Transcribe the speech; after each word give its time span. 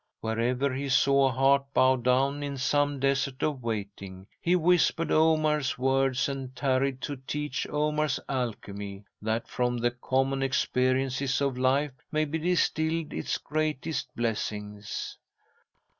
Wherever 0.21 0.73
he 0.73 0.89
saw 0.89 1.27
a 1.27 1.31
heart 1.31 1.75
bowed 1.75 2.05
down 2.05 2.41
in 2.41 2.57
some 2.57 2.99
Desert 2.99 3.43
of 3.43 3.61
Waiting, 3.61 4.25
he 4.41 4.55
whispered 4.55 5.11
Omar's 5.11 5.77
words 5.77 6.27
and 6.27 6.55
tarried 6.55 7.01
to 7.01 7.17
teach 7.17 7.67
Omar's 7.69 8.19
alchemy, 8.27 9.05
that 9.21 9.47
from 9.47 9.77
the 9.77 9.91
commonest 9.91 10.47
experiences 10.47 11.39
of 11.39 11.55
life 11.55 11.91
may 12.11 12.25
be 12.25 12.39
distilled 12.39 13.13
its 13.13 13.37
greatest 13.37 14.09
blessings. 14.15 15.19